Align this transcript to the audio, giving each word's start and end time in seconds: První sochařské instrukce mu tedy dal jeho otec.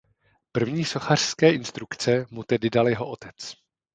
První 0.51 0.85
sochařské 0.85 1.53
instrukce 1.53 2.25
mu 2.31 2.43
tedy 2.43 2.69
dal 2.69 2.89
jeho 2.89 3.09
otec. 3.09 3.53